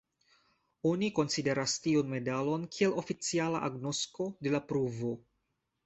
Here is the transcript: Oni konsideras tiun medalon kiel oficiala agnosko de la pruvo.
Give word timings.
Oni 0.91 1.09
konsideras 1.19 1.75
tiun 1.83 2.09
medalon 2.15 2.65
kiel 2.79 2.99
oficiala 3.05 3.63
agnosko 3.71 4.31
de 4.45 4.57
la 4.59 4.65
pruvo. 4.73 5.15